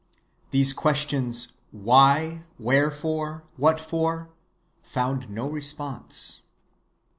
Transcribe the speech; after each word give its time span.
These 0.49 0.73
questions 0.73 1.57
"Why?" 1.69 2.43
"Wherefore?" 2.57 3.43
"What 3.55 3.79
for?" 3.79 4.31
found 4.81 5.29
no 5.29 5.47
response. 5.47 6.41